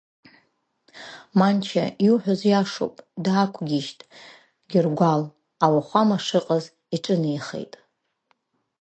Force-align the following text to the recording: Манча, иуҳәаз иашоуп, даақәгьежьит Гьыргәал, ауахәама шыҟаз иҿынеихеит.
Манча, 1.39 1.85
иуҳәаз 2.05 2.41
иашоуп, 2.51 2.95
даақәгьежьит 3.23 3.99
Гьыргәал, 4.69 5.23
ауахәама 5.63 6.17
шыҟаз 6.25 6.65
иҿынеихеит. 6.95 7.73